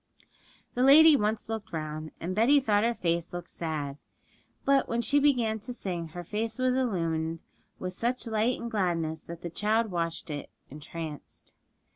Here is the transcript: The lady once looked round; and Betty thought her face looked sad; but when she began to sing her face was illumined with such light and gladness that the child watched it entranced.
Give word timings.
The 0.73 0.81
lady 0.81 1.15
once 1.15 1.47
looked 1.47 1.71
round; 1.71 2.09
and 2.19 2.33
Betty 2.33 2.59
thought 2.59 2.83
her 2.83 2.95
face 2.95 3.31
looked 3.31 3.51
sad; 3.51 3.99
but 4.65 4.89
when 4.89 4.99
she 5.03 5.19
began 5.19 5.59
to 5.59 5.73
sing 5.73 6.07
her 6.07 6.23
face 6.23 6.57
was 6.57 6.73
illumined 6.73 7.43
with 7.77 7.93
such 7.93 8.25
light 8.25 8.59
and 8.59 8.71
gladness 8.71 9.21
that 9.25 9.43
the 9.43 9.51
child 9.51 9.91
watched 9.91 10.31
it 10.31 10.49
entranced. 10.71 11.53